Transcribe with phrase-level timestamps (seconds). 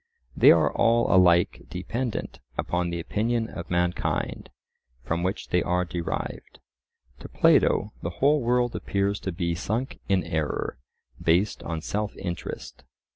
[0.35, 4.49] They are all alike dependent upon the opinion of mankind,
[5.03, 6.57] from which they are derived.
[7.19, 10.79] To Plato the whole world appears to be sunk in error,
[11.21, 12.83] based on self interest.